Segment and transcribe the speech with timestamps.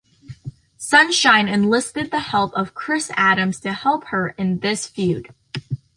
[0.79, 5.31] Sunshine enlisted the help of Chris Adams to help her in this feud.